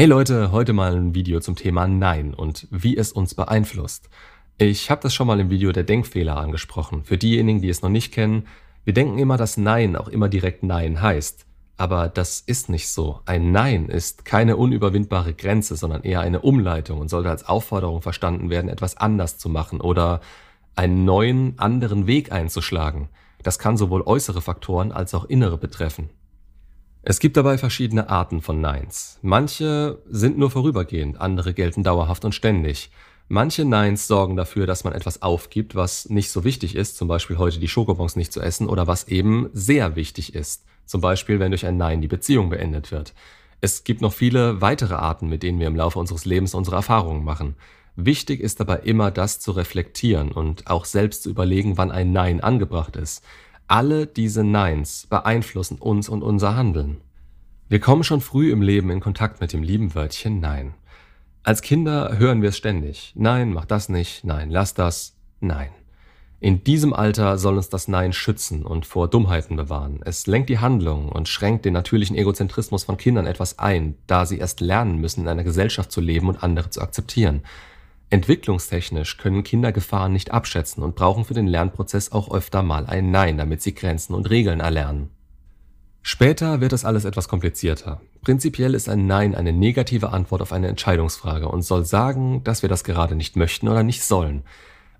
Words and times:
Hey 0.00 0.06
Leute, 0.06 0.50
heute 0.50 0.72
mal 0.72 0.96
ein 0.96 1.14
Video 1.14 1.40
zum 1.40 1.56
Thema 1.56 1.86
Nein 1.86 2.32
und 2.32 2.66
wie 2.70 2.96
es 2.96 3.12
uns 3.12 3.34
beeinflusst. 3.34 4.08
Ich 4.56 4.90
habe 4.90 5.02
das 5.02 5.12
schon 5.12 5.26
mal 5.26 5.38
im 5.38 5.50
Video 5.50 5.72
der 5.72 5.82
Denkfehler 5.82 6.38
angesprochen. 6.38 7.04
Für 7.04 7.18
diejenigen, 7.18 7.60
die 7.60 7.68
es 7.68 7.82
noch 7.82 7.90
nicht 7.90 8.10
kennen, 8.10 8.46
wir 8.84 8.94
denken 8.94 9.18
immer, 9.18 9.36
dass 9.36 9.58
Nein 9.58 9.96
auch 9.96 10.08
immer 10.08 10.30
direkt 10.30 10.62
Nein 10.62 11.02
heißt. 11.02 11.44
Aber 11.76 12.08
das 12.08 12.40
ist 12.40 12.70
nicht 12.70 12.88
so. 12.88 13.20
Ein 13.26 13.52
Nein 13.52 13.90
ist 13.90 14.24
keine 14.24 14.56
unüberwindbare 14.56 15.34
Grenze, 15.34 15.76
sondern 15.76 16.02
eher 16.02 16.22
eine 16.22 16.40
Umleitung 16.40 16.98
und 16.98 17.10
sollte 17.10 17.28
als 17.28 17.46
Aufforderung 17.46 18.00
verstanden 18.00 18.48
werden, 18.48 18.70
etwas 18.70 18.96
anders 18.96 19.36
zu 19.36 19.50
machen 19.50 19.82
oder 19.82 20.22
einen 20.76 21.04
neuen, 21.04 21.58
anderen 21.58 22.06
Weg 22.06 22.32
einzuschlagen. 22.32 23.10
Das 23.42 23.58
kann 23.58 23.76
sowohl 23.76 24.00
äußere 24.00 24.40
Faktoren 24.40 24.92
als 24.92 25.12
auch 25.12 25.26
innere 25.26 25.58
betreffen. 25.58 26.08
Es 27.02 27.18
gibt 27.18 27.38
dabei 27.38 27.56
verschiedene 27.56 28.10
Arten 28.10 28.42
von 28.42 28.60
Neins. 28.60 29.18
Manche 29.22 30.02
sind 30.10 30.36
nur 30.36 30.50
vorübergehend, 30.50 31.18
andere 31.18 31.54
gelten 31.54 31.82
dauerhaft 31.82 32.26
und 32.26 32.34
ständig. 32.34 32.90
Manche 33.26 33.64
Neins 33.64 34.06
sorgen 34.06 34.36
dafür, 34.36 34.66
dass 34.66 34.84
man 34.84 34.92
etwas 34.92 35.22
aufgibt, 35.22 35.74
was 35.74 36.10
nicht 36.10 36.30
so 36.30 36.44
wichtig 36.44 36.76
ist, 36.76 36.98
zum 36.98 37.08
Beispiel 37.08 37.38
heute 37.38 37.58
die 37.58 37.68
Schokobons 37.68 38.16
nicht 38.16 38.34
zu 38.34 38.40
essen, 38.40 38.68
oder 38.68 38.86
was 38.86 39.08
eben 39.08 39.48
sehr 39.54 39.96
wichtig 39.96 40.34
ist, 40.34 40.64
zum 40.84 41.00
Beispiel 41.00 41.40
wenn 41.40 41.52
durch 41.52 41.64
ein 41.64 41.78
Nein 41.78 42.02
die 42.02 42.08
Beziehung 42.08 42.50
beendet 42.50 42.92
wird. 42.92 43.14
Es 43.62 43.84
gibt 43.84 44.02
noch 44.02 44.12
viele 44.12 44.60
weitere 44.60 44.94
Arten, 44.94 45.28
mit 45.28 45.42
denen 45.42 45.58
wir 45.58 45.68
im 45.68 45.76
Laufe 45.76 45.98
unseres 45.98 46.26
Lebens 46.26 46.54
unsere 46.54 46.76
Erfahrungen 46.76 47.24
machen. 47.24 47.54
Wichtig 47.96 48.40
ist 48.40 48.60
dabei 48.60 48.80
immer, 48.80 49.10
das 49.10 49.40
zu 49.40 49.52
reflektieren 49.52 50.32
und 50.32 50.66
auch 50.66 50.84
selbst 50.84 51.22
zu 51.22 51.30
überlegen, 51.30 51.78
wann 51.78 51.90
ein 51.90 52.12
Nein 52.12 52.40
angebracht 52.40 52.96
ist. 52.96 53.24
Alle 53.70 54.08
diese 54.08 54.42
Neins 54.42 55.06
beeinflussen 55.08 55.78
uns 55.78 56.08
und 56.08 56.24
unser 56.24 56.56
Handeln. 56.56 57.02
Wir 57.68 57.78
kommen 57.78 58.02
schon 58.02 58.20
früh 58.20 58.50
im 58.50 58.62
Leben 58.62 58.90
in 58.90 58.98
Kontakt 58.98 59.40
mit 59.40 59.52
dem 59.52 59.62
lieben 59.62 59.94
Wörtchen 59.94 60.40
Nein. 60.40 60.74
Als 61.44 61.62
Kinder 61.62 62.18
hören 62.18 62.42
wir 62.42 62.48
es 62.48 62.56
ständig. 62.56 63.12
Nein, 63.14 63.52
mach 63.52 63.66
das 63.66 63.88
nicht. 63.88 64.24
Nein, 64.24 64.50
lass 64.50 64.74
das. 64.74 65.14
Nein. 65.38 65.68
In 66.40 66.64
diesem 66.64 66.92
Alter 66.92 67.38
soll 67.38 67.58
uns 67.58 67.68
das 67.68 67.86
Nein 67.86 68.12
schützen 68.12 68.66
und 68.66 68.86
vor 68.86 69.06
Dummheiten 69.06 69.54
bewahren. 69.54 70.00
Es 70.04 70.26
lenkt 70.26 70.48
die 70.48 70.58
Handlung 70.58 71.08
und 71.08 71.28
schränkt 71.28 71.64
den 71.64 71.74
natürlichen 71.74 72.16
Egozentrismus 72.16 72.82
von 72.82 72.96
Kindern 72.96 73.28
etwas 73.28 73.60
ein, 73.60 73.94
da 74.08 74.26
sie 74.26 74.38
erst 74.38 74.60
lernen 74.60 74.98
müssen, 74.98 75.20
in 75.20 75.28
einer 75.28 75.44
Gesellschaft 75.44 75.92
zu 75.92 76.00
leben 76.00 76.26
und 76.28 76.42
andere 76.42 76.70
zu 76.70 76.80
akzeptieren. 76.80 77.42
Entwicklungstechnisch 78.10 79.18
können 79.18 79.44
Kinder 79.44 79.70
Gefahren 79.70 80.12
nicht 80.12 80.32
abschätzen 80.32 80.82
und 80.82 80.96
brauchen 80.96 81.24
für 81.24 81.34
den 81.34 81.46
Lernprozess 81.46 82.10
auch 82.10 82.32
öfter 82.32 82.62
mal 82.64 82.86
ein 82.86 83.12
Nein, 83.12 83.38
damit 83.38 83.62
sie 83.62 83.74
Grenzen 83.74 84.14
und 84.14 84.28
Regeln 84.28 84.58
erlernen. 84.58 85.10
Später 86.02 86.60
wird 86.60 86.72
das 86.72 86.84
alles 86.84 87.04
etwas 87.04 87.28
komplizierter. 87.28 88.00
Prinzipiell 88.22 88.74
ist 88.74 88.88
ein 88.88 89.06
Nein 89.06 89.34
eine 89.34 89.52
negative 89.52 90.10
Antwort 90.10 90.42
auf 90.42 90.52
eine 90.52 90.68
Entscheidungsfrage 90.68 91.48
und 91.48 91.62
soll 91.62 91.84
sagen, 91.84 92.42
dass 92.42 92.62
wir 92.62 92.68
das 92.68 92.84
gerade 92.84 93.14
nicht 93.14 93.36
möchten 93.36 93.68
oder 93.68 93.82
nicht 93.84 94.02
sollen. 94.02 94.42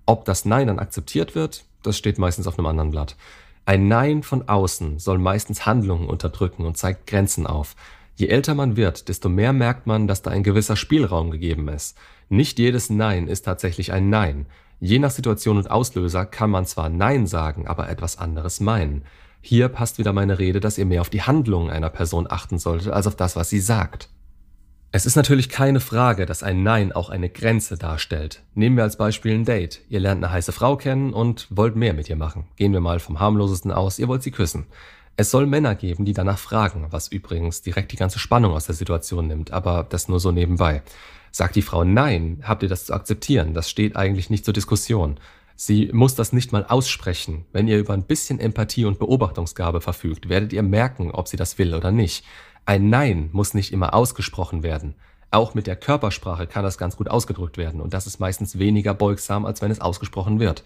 Ob 0.05 0.25
das 0.25 0.45
Nein 0.45 0.67
dann 0.67 0.79
akzeptiert 0.79 1.35
wird, 1.35 1.65
das 1.83 1.97
steht 1.97 2.17
meistens 2.17 2.47
auf 2.47 2.57
einem 2.57 2.67
anderen 2.67 2.91
Blatt. 2.91 3.17
Ein 3.65 3.87
Nein 3.87 4.23
von 4.23 4.47
außen 4.47 4.99
soll 4.99 5.17
meistens 5.17 5.65
Handlungen 5.65 6.07
unterdrücken 6.07 6.65
und 6.65 6.77
zeigt 6.77 7.07
Grenzen 7.07 7.45
auf. 7.45 7.75
Je 8.21 8.27
älter 8.27 8.53
man 8.53 8.77
wird, 8.77 9.09
desto 9.09 9.29
mehr 9.29 9.51
merkt 9.51 9.87
man, 9.87 10.07
dass 10.07 10.21
da 10.21 10.29
ein 10.29 10.43
gewisser 10.43 10.75
Spielraum 10.75 11.31
gegeben 11.31 11.67
ist. 11.69 11.97
Nicht 12.29 12.59
jedes 12.59 12.91
Nein 12.91 13.27
ist 13.27 13.41
tatsächlich 13.41 13.93
ein 13.93 14.11
Nein. 14.11 14.45
Je 14.79 14.99
nach 14.99 15.09
Situation 15.09 15.57
und 15.57 15.71
Auslöser 15.71 16.27
kann 16.27 16.51
man 16.51 16.67
zwar 16.67 16.89
Nein 16.89 17.25
sagen, 17.25 17.67
aber 17.67 17.89
etwas 17.89 18.19
anderes 18.19 18.59
meinen. 18.59 19.05
Hier 19.41 19.69
passt 19.69 19.97
wieder 19.97 20.13
meine 20.13 20.37
Rede, 20.37 20.59
dass 20.59 20.77
ihr 20.77 20.85
mehr 20.85 21.01
auf 21.01 21.09
die 21.09 21.23
Handlungen 21.23 21.71
einer 21.71 21.89
Person 21.89 22.27
achten 22.29 22.59
solltet, 22.59 22.93
als 22.93 23.07
auf 23.07 23.15
das, 23.15 23.35
was 23.35 23.49
sie 23.49 23.59
sagt. 23.59 24.09
Es 24.91 25.07
ist 25.07 25.15
natürlich 25.15 25.49
keine 25.49 25.79
Frage, 25.79 26.27
dass 26.27 26.43
ein 26.43 26.61
Nein 26.61 26.91
auch 26.91 27.09
eine 27.09 27.29
Grenze 27.29 27.75
darstellt. 27.75 28.43
Nehmen 28.53 28.77
wir 28.77 28.83
als 28.83 28.97
Beispiel 28.97 29.33
ein 29.33 29.45
Date. 29.45 29.81
Ihr 29.89 29.99
lernt 29.99 30.23
eine 30.23 30.31
heiße 30.31 30.51
Frau 30.51 30.77
kennen 30.77 31.11
und 31.11 31.47
wollt 31.49 31.75
mehr 31.75 31.95
mit 31.95 32.07
ihr 32.07 32.17
machen. 32.17 32.45
Gehen 32.55 32.73
wir 32.73 32.81
mal 32.81 32.99
vom 32.99 33.19
harmlosesten 33.19 33.71
aus, 33.71 33.97
ihr 33.97 34.07
wollt 34.07 34.21
sie 34.21 34.29
küssen. 34.29 34.67
Es 35.17 35.31
soll 35.31 35.45
Männer 35.45 35.75
geben, 35.75 36.05
die 36.05 36.13
danach 36.13 36.39
fragen, 36.39 36.87
was 36.89 37.07
übrigens 37.07 37.61
direkt 37.61 37.91
die 37.91 37.97
ganze 37.97 38.19
Spannung 38.19 38.53
aus 38.53 38.65
der 38.65 38.75
Situation 38.75 39.27
nimmt, 39.27 39.51
aber 39.51 39.85
das 39.89 40.07
nur 40.07 40.19
so 40.19 40.31
nebenbei. 40.31 40.81
Sagt 41.31 41.55
die 41.55 41.61
Frau 41.61 41.83
Nein, 41.83 42.41
habt 42.43 42.63
ihr 42.63 42.69
das 42.69 42.85
zu 42.85 42.93
akzeptieren, 42.93 43.53
das 43.53 43.69
steht 43.69 43.95
eigentlich 43.95 44.29
nicht 44.29 44.45
zur 44.45 44.53
Diskussion. 44.53 45.19
Sie 45.55 45.91
muss 45.93 46.15
das 46.15 46.33
nicht 46.33 46.51
mal 46.51 46.65
aussprechen. 46.65 47.45
Wenn 47.51 47.67
ihr 47.67 47.77
über 47.77 47.93
ein 47.93 48.03
bisschen 48.03 48.39
Empathie 48.39 48.85
und 48.85 48.99
Beobachtungsgabe 48.99 49.79
verfügt, 49.79 50.27
werdet 50.27 50.53
ihr 50.53 50.63
merken, 50.63 51.11
ob 51.11 51.27
sie 51.27 51.37
das 51.37 51.57
will 51.59 51.75
oder 51.75 51.91
nicht. 51.91 52.25
Ein 52.65 52.89
Nein 52.89 53.29
muss 53.31 53.53
nicht 53.53 53.71
immer 53.71 53.93
ausgesprochen 53.93 54.63
werden. 54.63 54.95
Auch 55.29 55.53
mit 55.53 55.67
der 55.67 55.75
Körpersprache 55.75 56.47
kann 56.47 56.63
das 56.63 56.77
ganz 56.77 56.97
gut 56.97 57.09
ausgedrückt 57.09 57.57
werden 57.57 57.79
und 57.79 57.93
das 57.93 58.07
ist 58.07 58.19
meistens 58.19 58.59
weniger 58.59 58.93
beugsam, 58.93 59.45
als 59.45 59.61
wenn 59.61 59.71
es 59.71 59.81
ausgesprochen 59.81 60.39
wird. 60.39 60.63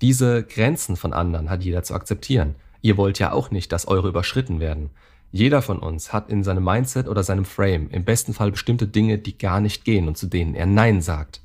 Diese 0.00 0.42
Grenzen 0.42 0.96
von 0.96 1.12
anderen 1.12 1.48
hat 1.48 1.62
jeder 1.62 1.82
zu 1.82 1.94
akzeptieren. 1.94 2.56
Ihr 2.82 2.96
wollt 2.96 3.18
ja 3.18 3.32
auch 3.32 3.50
nicht, 3.50 3.72
dass 3.72 3.88
eure 3.88 4.08
überschritten 4.08 4.60
werden. 4.60 4.90
Jeder 5.30 5.62
von 5.62 5.78
uns 5.78 6.12
hat 6.12 6.28
in 6.28 6.44
seinem 6.44 6.64
Mindset 6.64 7.08
oder 7.08 7.22
seinem 7.22 7.46
Frame 7.46 7.88
im 7.88 8.04
besten 8.04 8.34
Fall 8.34 8.50
bestimmte 8.50 8.86
Dinge, 8.86 9.16
die 9.16 9.38
gar 9.38 9.60
nicht 9.60 9.84
gehen 9.84 10.08
und 10.08 10.18
zu 10.18 10.26
denen 10.26 10.54
er 10.54 10.66
Nein 10.66 11.00
sagt. 11.00 11.40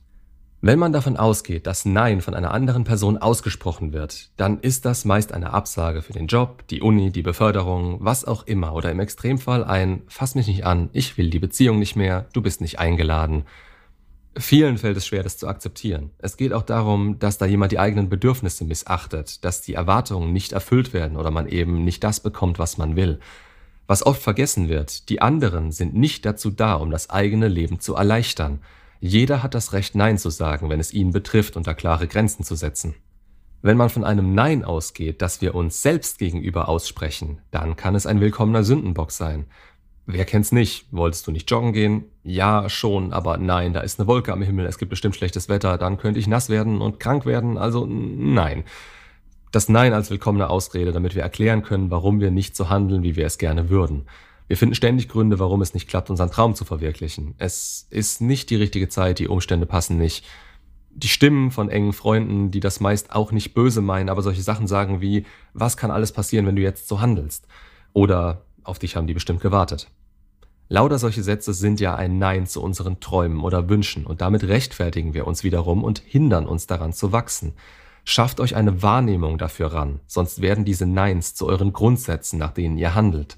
Wenn 0.59 0.80
man 0.80 0.92
davon 0.92 1.18
ausgeht, 1.18 1.68
dass 1.68 1.86
Nein 1.86 2.22
von 2.22 2.34
einer 2.34 2.52
anderen 2.52 2.84
Person 2.84 3.18
ausgesprochen 3.18 3.94
wird, 3.94 4.31
dann 4.38 4.59
ist 4.59 4.86
das 4.86 5.06
meist 5.06 5.31
eine 5.31 5.53
Absage 5.53 6.02
für 6.02 6.14
den 6.14 6.25
Job, 6.25 6.68
die 6.68 6.81
Uni, 6.81 7.12
die 7.12 7.22
Beförderung, 7.22 7.98
was 8.00 8.25
auch 8.25 8.48
immer 8.48 8.74
oder 8.74 8.92
im 8.92 9.00
Extremfall 9.00 9.64
ein 9.64 10.02
Fass 10.08 10.34
mich 10.34 10.48
nicht 10.48 10.66
an, 10.66 10.90
ich 10.94 11.18
will 11.18 11.30
die 11.30 11.40
Beziehung 11.40 11.78
nicht 11.78 11.96
mehr, 11.96 12.25
du 12.34 12.42
bist 12.42 12.59
nicht 12.59 12.80
eingeladen. 12.80 13.44
Vielen 14.40 14.78
fällt 14.78 14.98
es 14.98 15.08
schwer, 15.08 15.24
das 15.24 15.38
zu 15.38 15.48
akzeptieren. 15.48 16.12
Es 16.20 16.38
geht 16.38 16.53
auch 16.53 16.62
darum, 16.62 17.18
dass 17.18 17.38
da 17.38 17.46
jemand 17.46 17.72
die 17.72 17.80
eigenen 17.80 18.08
Bedürfnisse 18.08 18.66
missachtet, 18.66 19.44
dass 19.44 19.62
die 19.62 19.74
Erwartungen 19.74 20.31
nicht 20.31 20.52
erfüllt 20.52 20.94
werden 20.94 21.18
oder 21.18 21.31
man 21.31 21.48
eben 21.48 21.84
nicht 21.84 22.03
das 22.03 22.20
bekommt, 22.20 22.59
was 22.59 22.78
man 22.78 22.96
will. 22.96 23.20
Was 23.88 24.06
oft 24.06 24.22
vergessen 24.22 24.70
wird, 24.70 25.09
die 25.09 25.22
anderen 25.22 25.72
sind 25.72 25.96
nicht 25.96 26.25
dazu 26.25 26.52
da, 26.52 26.75
um 26.75 26.92
das 26.92 27.09
eigene 27.09 27.48
Leben 27.48 27.80
zu 27.80 27.96
erleichtern. 27.96 28.59
Jeder 29.00 29.42
hat 29.42 29.56
das 29.56 29.74
Recht, 29.74 29.96
Nein 29.96 30.18
zu 30.18 30.30
sagen, 30.30 30.69
wenn 30.69 30.80
es 30.80 30.94
ihn 30.94 31.12
betrifft 31.12 31.56
und 31.56 31.66
da 31.66 31.74
klare 31.74 32.08
Grenzen 32.08 32.44
zu 32.44 32.56
setzen. 32.56 32.96
Wenn 33.62 33.78
man 33.78 33.90
von 33.90 34.04
einem 34.04 34.36
Nein 34.36 34.64
ausgeht, 34.64 35.22
das 35.22 35.42
wir 35.42 35.56
uns 35.56 35.81
selbst 35.81 36.19
gegenüber 36.19 36.69
aussprechen, 36.69 37.40
dann 37.50 37.75
kann 37.75 37.96
es 37.96 38.06
ein 38.06 38.19
willkommener 38.19 38.64
Sündenbock 38.64 39.12
sein. 39.12 39.46
Wer 40.09 40.23
kennt's 40.23 40.53
nicht? 40.53 40.85
Wolltest 40.91 41.28
du 41.28 41.31
nicht 41.31 41.51
joggen 41.51 41.73
gehen? 41.73 42.06
Ja, 42.23 42.69
schon, 42.69 43.12
aber 43.12 43.38
nein, 43.38 43.73
da 43.73 43.81
ist 43.81 44.00
eine 44.00 44.07
Wolke 44.07 44.31
am 44.31 44.41
Himmel, 44.41 44.66
es 44.66 44.78
gibt 44.78 44.90
bestimmt 44.90 45.18
schlechtes 45.18 45.50
Wetter, 45.50 45.78
dann 45.78 45.97
könnte 45.97 46.18
ich 46.18 46.28
nass 46.28 46.47
werden 46.47 46.79
und 46.79 47.01
krank 47.01 47.25
werden, 47.25 47.57
also 47.57 47.85
nein. 47.85 48.63
Das 49.51 49.68
Nein 49.68 49.94
als 49.94 50.09
willkommene 50.09 50.50
Ausrede, 50.50 50.94
damit 50.94 51.16
wir 51.16 51.23
erklären 51.23 51.62
können, 51.62 51.91
warum 51.91 52.22
wir 52.22 52.31
nicht 52.31 52.56
so 52.56 52.69
handeln, 52.69 53.03
wie 53.03 53.18
wir 53.18 53.25
es 53.25 53.38
gerne 53.38 53.69
würden. 53.69 54.07
Wir 54.47 54.56
finden 54.56 54.75
ständig 54.75 55.09
Gründe, 55.09 55.40
warum 55.40 55.62
es 55.62 55.73
nicht 55.73 55.90
klappt, 55.90 56.09
unseren 56.09 56.31
Traum 56.31 56.56
zu 56.56 56.63
verwirklichen. 56.63 57.35
Es 57.38 57.88
ist 57.89 58.22
nicht 58.22 58.50
die 58.50 58.56
richtige 58.56 58.88
Zeit, 58.88 59.19
die 59.19 59.28
Umstände 59.28 59.66
passen 59.66 59.97
nicht. 59.97 60.25
Die 60.91 61.09
Stimmen 61.09 61.51
von 61.51 61.69
engen 61.69 61.91
Freunden, 61.91 62.50
die 62.50 62.62
das 62.62 62.79
meist 62.79 63.13
auch 63.13 63.34
nicht 63.34 63.53
böse 63.53 63.81
meinen, 63.81 64.09
aber 64.09 64.22
solche 64.22 64.41
Sachen 64.41 64.68
sagen 64.68 65.01
wie, 65.01 65.25
was 65.53 65.75
kann 65.75 65.91
alles 65.91 66.13
passieren, 66.13 66.45
wenn 66.45 66.56
du 66.56 66.62
jetzt 66.62 66.88
so 66.88 67.01
handelst? 67.01 67.45
Oder 67.94 68.47
auf 68.67 68.79
dich 68.79 68.95
haben 68.95 69.07
die 69.07 69.13
bestimmt 69.13 69.41
gewartet. 69.41 69.89
Lauter 70.69 71.00
solche 71.00 71.23
Sätze 71.23 71.53
sind 71.53 71.79
ja 71.79 71.95
ein 71.95 72.17
Nein 72.17 72.45
zu 72.45 72.61
unseren 72.61 73.00
Träumen 73.00 73.41
oder 73.41 73.69
Wünschen 73.69 74.05
und 74.05 74.19
damit 74.19 74.44
rechtfertigen 74.44 75.13
wir 75.13 75.25
uns 75.25 75.44
wiederum 75.44 75.83
und 75.83 76.00
hindern 76.00 76.45
uns 76.45 76.67
daran 76.67 76.91
zu 76.91 77.11
wachsen. 77.13 77.53
Schafft 78.03 78.39
euch 78.39 78.56
eine 78.56 78.81
Wahrnehmung 78.81 79.38
dafür 79.38 79.73
ran, 79.73 80.01
sonst 80.07 80.41
werden 80.41 80.66
diese 80.66 80.85
Neins 80.85 81.35
zu 81.35 81.47
euren 81.47 81.72
Grundsätzen, 81.72 82.39
nach 82.39 82.51
denen 82.51 82.77
ihr 82.77 82.95
handelt. 82.95 83.38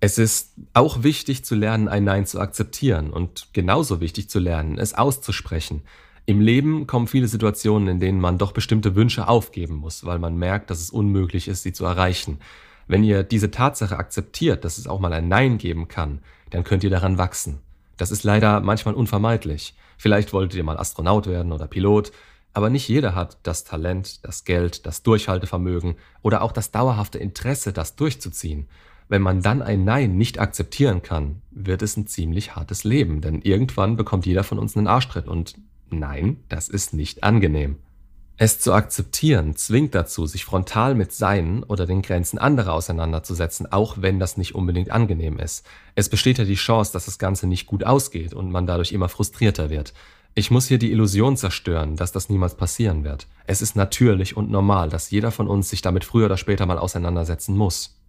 Es 0.00 0.18
ist 0.18 0.52
auch 0.74 1.02
wichtig 1.02 1.44
zu 1.44 1.54
lernen, 1.54 1.88
ein 1.88 2.04
Nein 2.04 2.26
zu 2.26 2.38
akzeptieren 2.38 3.10
und 3.10 3.48
genauso 3.52 4.00
wichtig 4.00 4.28
zu 4.28 4.38
lernen, 4.38 4.78
es 4.78 4.94
auszusprechen. 4.94 5.82
Im 6.26 6.40
Leben 6.40 6.86
kommen 6.86 7.06
viele 7.06 7.28
Situationen, 7.28 7.88
in 7.88 8.00
denen 8.00 8.20
man 8.20 8.38
doch 8.38 8.52
bestimmte 8.52 8.94
Wünsche 8.94 9.28
aufgeben 9.28 9.76
muss, 9.76 10.04
weil 10.04 10.18
man 10.18 10.36
merkt, 10.36 10.70
dass 10.70 10.80
es 10.80 10.90
unmöglich 10.90 11.48
ist, 11.48 11.62
sie 11.62 11.72
zu 11.72 11.84
erreichen. 11.84 12.38
Wenn 12.86 13.04
ihr 13.04 13.22
diese 13.22 13.50
Tatsache 13.50 13.96
akzeptiert, 13.96 14.64
dass 14.64 14.78
es 14.78 14.86
auch 14.86 15.00
mal 15.00 15.12
ein 15.12 15.28
Nein 15.28 15.58
geben 15.58 15.88
kann, 15.88 16.20
dann 16.50 16.64
könnt 16.64 16.84
ihr 16.84 16.90
daran 16.90 17.18
wachsen. 17.18 17.60
Das 17.96 18.10
ist 18.10 18.24
leider 18.24 18.60
manchmal 18.60 18.94
unvermeidlich. 18.94 19.74
Vielleicht 19.96 20.32
wolltet 20.32 20.56
ihr 20.56 20.64
mal 20.64 20.78
Astronaut 20.78 21.26
werden 21.26 21.52
oder 21.52 21.66
Pilot, 21.66 22.12
aber 22.52 22.70
nicht 22.70 22.88
jeder 22.88 23.14
hat 23.14 23.38
das 23.42 23.64
Talent, 23.64 24.24
das 24.24 24.44
Geld, 24.44 24.86
das 24.86 25.02
Durchhaltevermögen 25.02 25.96
oder 26.22 26.42
auch 26.42 26.52
das 26.52 26.70
dauerhafte 26.70 27.18
Interesse, 27.18 27.72
das 27.72 27.96
durchzuziehen. 27.96 28.68
Wenn 29.08 29.22
man 29.22 29.42
dann 29.42 29.60
ein 29.60 29.84
Nein 29.84 30.16
nicht 30.16 30.38
akzeptieren 30.38 31.02
kann, 31.02 31.42
wird 31.50 31.82
es 31.82 31.96
ein 31.96 32.06
ziemlich 32.06 32.56
hartes 32.56 32.84
Leben, 32.84 33.20
denn 33.20 33.42
irgendwann 33.42 33.96
bekommt 33.96 34.24
jeder 34.24 34.44
von 34.44 34.58
uns 34.58 34.76
einen 34.76 34.86
Arschtritt 34.86 35.28
und 35.28 35.56
nein, 35.90 36.38
das 36.48 36.68
ist 36.68 36.94
nicht 36.94 37.22
angenehm. 37.22 37.78
Es 38.36 38.58
zu 38.58 38.72
akzeptieren 38.72 39.54
zwingt 39.54 39.94
dazu, 39.94 40.26
sich 40.26 40.44
frontal 40.44 40.96
mit 40.96 41.12
seinen 41.12 41.62
oder 41.62 41.86
den 41.86 42.02
Grenzen 42.02 42.38
anderer 42.38 42.72
auseinanderzusetzen, 42.72 43.70
auch 43.70 43.98
wenn 44.00 44.18
das 44.18 44.36
nicht 44.36 44.56
unbedingt 44.56 44.90
angenehm 44.90 45.38
ist. 45.38 45.64
Es 45.94 46.08
besteht 46.08 46.38
ja 46.38 46.44
die 46.44 46.56
Chance, 46.56 46.92
dass 46.92 47.04
das 47.04 47.20
Ganze 47.20 47.46
nicht 47.46 47.66
gut 47.66 47.84
ausgeht 47.84 48.34
und 48.34 48.50
man 48.50 48.66
dadurch 48.66 48.90
immer 48.90 49.08
frustrierter 49.08 49.70
wird. 49.70 49.94
Ich 50.34 50.50
muss 50.50 50.66
hier 50.66 50.78
die 50.78 50.90
Illusion 50.90 51.36
zerstören, 51.36 51.94
dass 51.94 52.10
das 52.10 52.28
niemals 52.28 52.56
passieren 52.56 53.04
wird. 53.04 53.28
Es 53.46 53.62
ist 53.62 53.76
natürlich 53.76 54.36
und 54.36 54.50
normal, 54.50 54.88
dass 54.88 55.12
jeder 55.12 55.30
von 55.30 55.46
uns 55.46 55.70
sich 55.70 55.80
damit 55.80 56.04
früher 56.04 56.26
oder 56.26 56.36
später 56.36 56.66
mal 56.66 56.78
auseinandersetzen 56.78 57.56
muss. 57.56 58.00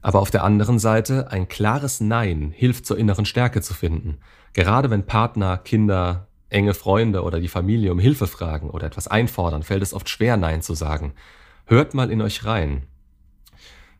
Aber 0.00 0.20
auf 0.20 0.32
der 0.32 0.42
anderen 0.42 0.80
Seite, 0.80 1.30
ein 1.30 1.48
klares 1.48 2.00
Nein 2.00 2.52
hilft 2.54 2.84
zur 2.84 2.98
inneren 2.98 3.26
Stärke 3.26 3.60
zu 3.60 3.74
finden. 3.74 4.18
Gerade 4.54 4.90
wenn 4.90 5.06
Partner, 5.06 5.58
Kinder, 5.58 6.27
enge 6.50 6.74
Freunde 6.74 7.22
oder 7.22 7.40
die 7.40 7.48
Familie 7.48 7.92
um 7.92 7.98
Hilfe 7.98 8.26
fragen 8.26 8.70
oder 8.70 8.86
etwas 8.86 9.08
einfordern, 9.08 9.62
fällt 9.62 9.82
es 9.82 9.94
oft 9.94 10.08
schwer, 10.08 10.36
Nein 10.36 10.62
zu 10.62 10.74
sagen. 10.74 11.12
Hört 11.66 11.94
mal 11.94 12.10
in 12.10 12.22
euch 12.22 12.44
rein. 12.44 12.84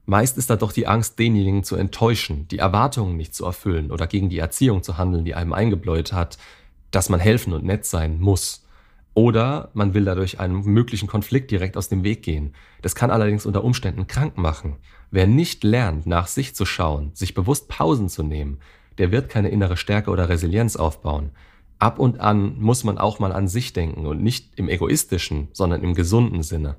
Meist 0.07 0.39
ist 0.39 0.49
da 0.49 0.57
doch 0.57 0.73
die 0.73 0.87
Angst, 0.87 1.19
denjenigen 1.19 1.65
zu 1.65 1.77
enttäuschen, 1.77 2.49
die 2.49 2.59
Erwartungen 2.59 3.17
nicht 3.17 3.35
zu 3.35 3.45
erfüllen 3.45 3.91
oder 3.91 4.07
gegen 4.07 4.31
die 4.31 4.39
Erziehung 4.39 4.83
zu 4.83 4.97
handeln, 4.97 5.27
die 5.27 5.35
einem 5.35 5.53
eingebläut 5.53 6.15
hat, 6.15 6.39
dass 6.91 7.11
man 7.11 7.21
helfen 7.21 7.53
und 7.53 7.65
nett 7.65 7.85
sein 7.85 8.19
muss. 8.19 8.65
Oder 9.13 9.71
man 9.75 9.93
will 9.93 10.07
dadurch 10.07 10.41
einem 10.41 10.63
möglichen 10.63 11.09
Konflikt 11.09 11.51
direkt 11.51 11.77
aus 11.77 11.91
dem 11.91 12.05
Weg 12.05 12.23
gehen. 12.23 12.55
Das 12.81 12.95
kann 12.95 13.11
allerdings 13.11 13.45
unter 13.45 13.65
Umständen 13.65 14.07
krank 14.07 14.39
machen. 14.39 14.77
Wer 15.11 15.27
nicht 15.27 15.63
lernt, 15.65 16.07
nach 16.07 16.27
sich 16.27 16.55
zu 16.55 16.65
schauen, 16.65 17.11
sich 17.15 17.35
bewusst 17.35 17.69
Pausen 17.69 18.09
zu 18.09 18.23
nehmen, 18.23 18.61
der 18.97 19.13
wird 19.13 19.29
keine 19.29 19.51
innere 19.51 19.77
Stärke 19.77 20.11
oder 20.11 20.31
Resilienz 20.31 20.77
aufbauen 20.77 21.33
ab 21.79 21.99
und 21.99 22.21
an 22.21 22.59
muss 22.59 22.85
man 22.85 22.99
auch 22.99 23.19
mal 23.19 23.33
an 23.33 23.49
sich 23.49 23.73
denken 23.73 24.07
und 24.07 24.23
nicht 24.23 24.59
im 24.59 24.69
egoistischen, 24.69 25.49
sondern 25.53 25.83
im 25.83 25.95
gesunden 25.95 26.43
Sinne. 26.43 26.77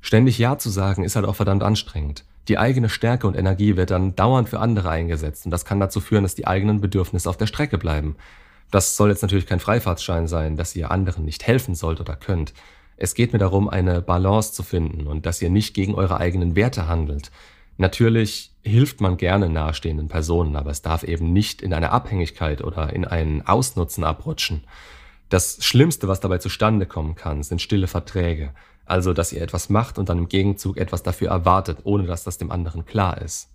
Ständig 0.00 0.38
Ja 0.38 0.58
zu 0.58 0.70
sagen 0.70 1.04
ist 1.04 1.16
halt 1.16 1.26
auch 1.26 1.36
verdammt 1.36 1.62
anstrengend. 1.62 2.24
Die 2.48 2.56
eigene 2.56 2.88
Stärke 2.88 3.26
und 3.26 3.36
Energie 3.36 3.76
wird 3.76 3.90
dann 3.90 4.16
dauernd 4.16 4.48
für 4.48 4.60
andere 4.60 4.88
eingesetzt 4.88 5.44
und 5.44 5.50
das 5.50 5.64
kann 5.64 5.80
dazu 5.80 6.00
führen, 6.00 6.22
dass 6.22 6.34
die 6.34 6.46
eigenen 6.46 6.80
Bedürfnisse 6.80 7.28
auf 7.28 7.36
der 7.36 7.46
Strecke 7.46 7.76
bleiben. 7.76 8.16
Das 8.70 8.96
soll 8.96 9.10
jetzt 9.10 9.22
natürlich 9.22 9.46
kein 9.46 9.60
Freifahrtschein 9.60 10.28
sein, 10.28 10.56
dass 10.56 10.76
ihr 10.76 10.90
anderen 10.90 11.24
nicht 11.24 11.46
helfen 11.46 11.74
sollt 11.74 12.00
oder 12.00 12.16
könnt. 12.16 12.54
Es 12.96 13.14
geht 13.14 13.32
mir 13.32 13.38
darum, 13.38 13.68
eine 13.68 14.00
Balance 14.00 14.52
zu 14.52 14.62
finden 14.62 15.06
und 15.06 15.26
dass 15.26 15.42
ihr 15.42 15.50
nicht 15.50 15.74
gegen 15.74 15.94
eure 15.94 16.18
eigenen 16.18 16.56
Werte 16.56 16.88
handelt. 16.88 17.30
Natürlich 17.78 18.52
hilft 18.62 19.00
man 19.00 19.16
gerne 19.16 19.48
nahestehenden 19.48 20.08
Personen, 20.08 20.56
aber 20.56 20.70
es 20.70 20.82
darf 20.82 21.04
eben 21.04 21.32
nicht 21.32 21.62
in 21.62 21.72
eine 21.72 21.92
Abhängigkeit 21.92 22.62
oder 22.62 22.92
in 22.92 23.04
einen 23.04 23.46
Ausnutzen 23.46 24.02
abrutschen. 24.02 24.64
Das 25.28 25.64
Schlimmste, 25.64 26.08
was 26.08 26.20
dabei 26.20 26.38
zustande 26.38 26.86
kommen 26.86 27.14
kann, 27.14 27.42
sind 27.44 27.62
stille 27.62 27.86
Verträge. 27.86 28.50
Also, 28.84 29.12
dass 29.12 29.32
ihr 29.32 29.42
etwas 29.42 29.68
macht 29.68 29.96
und 29.96 30.08
dann 30.08 30.18
im 30.18 30.28
Gegenzug 30.28 30.76
etwas 30.76 31.04
dafür 31.04 31.28
erwartet, 31.28 31.78
ohne 31.84 32.04
dass 32.04 32.24
das 32.24 32.36
dem 32.36 32.50
anderen 32.50 32.84
klar 32.84 33.20
ist. 33.20 33.48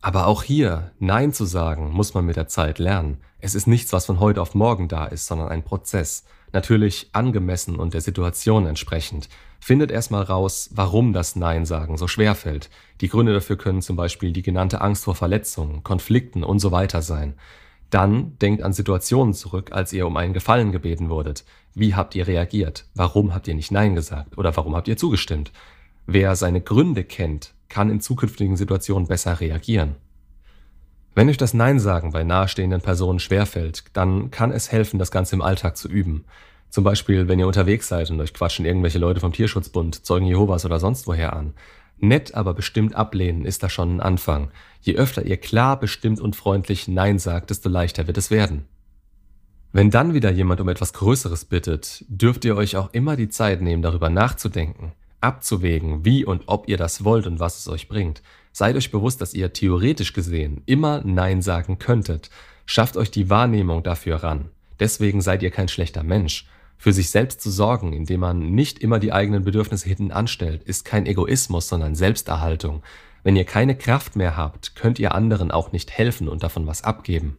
Aber 0.00 0.28
auch 0.28 0.44
hier, 0.44 0.92
Nein 1.00 1.32
zu 1.32 1.44
sagen, 1.44 1.90
muss 1.90 2.14
man 2.14 2.26
mit 2.26 2.36
der 2.36 2.46
Zeit 2.46 2.78
lernen. 2.78 3.18
Es 3.40 3.56
ist 3.56 3.66
nichts, 3.66 3.92
was 3.92 4.06
von 4.06 4.20
heute 4.20 4.40
auf 4.40 4.54
morgen 4.54 4.86
da 4.86 5.06
ist, 5.06 5.26
sondern 5.26 5.48
ein 5.48 5.64
Prozess. 5.64 6.24
Natürlich 6.52 7.08
angemessen 7.12 7.76
und 7.76 7.94
der 7.94 8.02
Situation 8.02 8.66
entsprechend. 8.66 9.28
Findet 9.60 9.90
erstmal 9.90 10.22
raus, 10.22 10.70
warum 10.72 11.12
das 11.12 11.36
Nein 11.36 11.66
sagen 11.66 11.96
so 11.96 12.06
schwer 12.06 12.34
fällt. 12.34 12.70
Die 13.00 13.08
Gründe 13.08 13.34
dafür 13.34 13.56
können 13.56 13.82
zum 13.82 13.96
Beispiel 13.96 14.32
die 14.32 14.42
genannte 14.42 14.80
Angst 14.80 15.04
vor 15.04 15.14
Verletzungen, 15.14 15.82
Konflikten 15.82 16.44
und 16.44 16.58
so 16.60 16.70
weiter 16.70 17.02
sein. 17.02 17.34
Dann 17.90 18.38
denkt 18.38 18.62
an 18.62 18.72
Situationen 18.72 19.34
zurück, 19.34 19.72
als 19.72 19.92
ihr 19.92 20.06
um 20.06 20.16
einen 20.16 20.34
Gefallen 20.34 20.72
gebeten 20.72 21.08
wurdet. 21.08 21.44
Wie 21.74 21.94
habt 21.94 22.14
ihr 22.14 22.26
reagiert? 22.26 22.86
Warum 22.94 23.34
habt 23.34 23.48
ihr 23.48 23.54
nicht 23.54 23.72
Nein 23.72 23.94
gesagt? 23.94 24.36
Oder 24.36 24.56
warum 24.56 24.76
habt 24.76 24.88
ihr 24.88 24.96
zugestimmt? 24.96 25.52
Wer 26.06 26.36
seine 26.36 26.60
Gründe 26.60 27.04
kennt, 27.04 27.54
kann 27.68 27.90
in 27.90 28.00
zukünftigen 28.00 28.56
Situationen 28.56 29.08
besser 29.08 29.40
reagieren. 29.40 29.96
Wenn 31.14 31.28
euch 31.28 31.36
das 31.36 31.54
Nein 31.54 31.80
sagen 31.80 32.12
bei 32.12 32.24
nahestehenden 32.24 32.80
Personen 32.80 33.18
schwerfällt, 33.18 33.84
dann 33.92 34.30
kann 34.30 34.52
es 34.52 34.70
helfen, 34.70 34.98
das 34.98 35.10
Ganze 35.10 35.34
im 35.34 35.42
Alltag 35.42 35.76
zu 35.76 35.88
üben. 35.88 36.24
Zum 36.70 36.84
Beispiel, 36.84 37.28
wenn 37.28 37.38
ihr 37.38 37.46
unterwegs 37.46 37.88
seid 37.88 38.10
und 38.10 38.20
euch 38.20 38.34
quatschen 38.34 38.66
irgendwelche 38.66 38.98
Leute 38.98 39.20
vom 39.20 39.32
Tierschutzbund, 39.32 40.04
Zeugen 40.04 40.26
Jehovas 40.26 40.64
oder 40.64 40.80
sonst 40.80 41.06
woher 41.06 41.32
an. 41.34 41.54
Nett, 41.98 42.34
aber 42.34 42.54
bestimmt 42.54 42.94
ablehnen 42.94 43.44
ist 43.44 43.62
da 43.62 43.68
schon 43.68 43.96
ein 43.96 44.00
Anfang. 44.00 44.50
Je 44.80 44.94
öfter 44.94 45.24
ihr 45.24 45.36
klar, 45.36 45.80
bestimmt 45.80 46.20
und 46.20 46.36
freundlich 46.36 46.86
Nein 46.86 47.18
sagt, 47.18 47.50
desto 47.50 47.68
leichter 47.68 48.06
wird 48.06 48.18
es 48.18 48.30
werden. 48.30 48.66
Wenn 49.72 49.90
dann 49.90 50.14
wieder 50.14 50.30
jemand 50.30 50.60
um 50.60 50.68
etwas 50.68 50.92
Größeres 50.92 51.46
bittet, 51.46 52.04
dürft 52.08 52.44
ihr 52.44 52.56
euch 52.56 52.76
auch 52.76 52.92
immer 52.92 53.16
die 53.16 53.28
Zeit 53.28 53.60
nehmen, 53.60 53.82
darüber 53.82 54.08
nachzudenken, 54.08 54.92
abzuwägen, 55.20 56.04
wie 56.04 56.24
und 56.24 56.44
ob 56.46 56.68
ihr 56.68 56.76
das 56.76 57.04
wollt 57.04 57.26
und 57.26 57.40
was 57.40 57.58
es 57.58 57.68
euch 57.68 57.88
bringt. 57.88 58.22
Seid 58.52 58.76
euch 58.76 58.90
bewusst, 58.90 59.20
dass 59.20 59.34
ihr 59.34 59.52
theoretisch 59.52 60.12
gesehen 60.12 60.62
immer 60.66 61.02
Nein 61.04 61.42
sagen 61.42 61.78
könntet. 61.78 62.30
Schafft 62.64 62.96
euch 62.96 63.10
die 63.10 63.28
Wahrnehmung 63.28 63.82
dafür 63.82 64.16
ran. 64.16 64.50
Deswegen 64.80 65.20
seid 65.20 65.42
ihr 65.42 65.50
kein 65.50 65.68
schlechter 65.68 66.02
Mensch. 66.02 66.46
Für 66.78 66.92
sich 66.92 67.10
selbst 67.10 67.40
zu 67.40 67.50
sorgen, 67.50 67.92
indem 67.92 68.20
man 68.20 68.38
nicht 68.38 68.78
immer 68.78 69.00
die 69.00 69.12
eigenen 69.12 69.44
Bedürfnisse 69.44 69.88
hinten 69.88 70.12
anstellt, 70.12 70.62
ist 70.62 70.84
kein 70.84 71.06
Egoismus, 71.06 71.68
sondern 71.68 71.96
Selbsterhaltung. 71.96 72.84
Wenn 73.24 73.34
ihr 73.34 73.44
keine 73.44 73.76
Kraft 73.76 74.14
mehr 74.14 74.36
habt, 74.36 74.76
könnt 74.76 75.00
ihr 75.00 75.12
anderen 75.14 75.50
auch 75.50 75.72
nicht 75.72 75.90
helfen 75.90 76.28
und 76.28 76.44
davon 76.44 76.68
was 76.68 76.84
abgeben. 76.84 77.36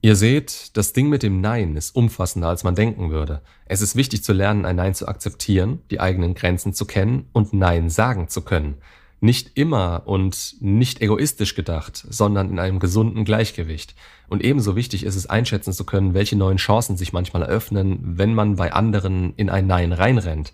Ihr 0.00 0.16
seht, 0.16 0.76
das 0.76 0.94
Ding 0.94 1.10
mit 1.10 1.22
dem 1.22 1.40
Nein 1.40 1.76
ist 1.76 1.94
umfassender, 1.94 2.48
als 2.48 2.64
man 2.64 2.74
denken 2.74 3.10
würde. 3.10 3.42
Es 3.66 3.82
ist 3.82 3.94
wichtig 3.94 4.24
zu 4.24 4.32
lernen, 4.32 4.64
ein 4.64 4.74
Nein 4.76 4.94
zu 4.94 5.06
akzeptieren, 5.06 5.82
die 5.90 6.00
eigenen 6.00 6.34
Grenzen 6.34 6.72
zu 6.72 6.86
kennen 6.86 7.28
und 7.32 7.52
Nein 7.52 7.88
sagen 7.88 8.26
zu 8.28 8.42
können. 8.42 8.78
Nicht 9.24 9.52
immer 9.56 10.02
und 10.06 10.56
nicht 10.58 11.00
egoistisch 11.00 11.54
gedacht, 11.54 12.04
sondern 12.10 12.50
in 12.50 12.58
einem 12.58 12.80
gesunden 12.80 13.24
Gleichgewicht. 13.24 13.94
Und 14.28 14.42
ebenso 14.42 14.74
wichtig 14.74 15.04
ist 15.04 15.14
es 15.14 15.30
einschätzen 15.30 15.72
zu 15.72 15.84
können, 15.84 16.12
welche 16.12 16.34
neuen 16.34 16.56
Chancen 16.56 16.96
sich 16.96 17.12
manchmal 17.12 17.42
eröffnen, 17.42 18.00
wenn 18.02 18.34
man 18.34 18.56
bei 18.56 18.72
anderen 18.72 19.32
in 19.36 19.48
ein 19.48 19.68
Nein 19.68 19.92
reinrennt. 19.92 20.52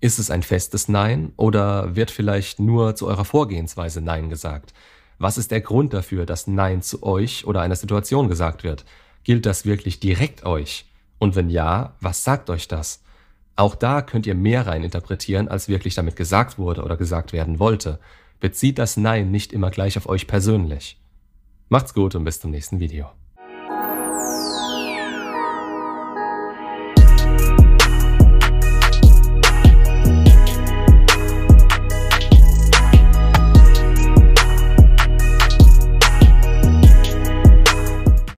Ist 0.00 0.18
es 0.18 0.32
ein 0.32 0.42
festes 0.42 0.88
Nein 0.88 1.30
oder 1.36 1.94
wird 1.94 2.10
vielleicht 2.10 2.58
nur 2.58 2.96
zu 2.96 3.06
eurer 3.06 3.24
Vorgehensweise 3.24 4.00
Nein 4.00 4.30
gesagt? 4.30 4.74
Was 5.20 5.38
ist 5.38 5.52
der 5.52 5.60
Grund 5.60 5.94
dafür, 5.94 6.26
dass 6.26 6.48
Nein 6.48 6.82
zu 6.82 7.04
euch 7.04 7.46
oder 7.46 7.60
einer 7.60 7.76
Situation 7.76 8.28
gesagt 8.28 8.64
wird? 8.64 8.84
Gilt 9.22 9.46
das 9.46 9.64
wirklich 9.64 10.00
direkt 10.00 10.44
euch? 10.44 10.86
Und 11.20 11.36
wenn 11.36 11.50
ja, 11.50 11.94
was 12.00 12.24
sagt 12.24 12.50
euch 12.50 12.66
das? 12.66 13.00
Auch 13.58 13.74
da 13.74 14.02
könnt 14.02 14.24
ihr 14.28 14.36
mehr 14.36 14.68
rein 14.68 14.84
interpretieren, 14.84 15.48
als 15.48 15.68
wirklich 15.68 15.96
damit 15.96 16.14
gesagt 16.14 16.58
wurde 16.58 16.84
oder 16.84 16.96
gesagt 16.96 17.32
werden 17.32 17.58
wollte. 17.58 17.98
Bezieht 18.38 18.78
das 18.78 18.96
Nein 18.96 19.32
nicht 19.32 19.52
immer 19.52 19.72
gleich 19.72 19.98
auf 19.98 20.08
euch 20.08 20.28
persönlich. 20.28 20.96
Macht's 21.68 21.92
gut 21.92 22.14
und 22.14 22.22
bis 22.22 22.38
zum 22.38 22.52
nächsten 22.52 22.78
Video. 22.78 23.10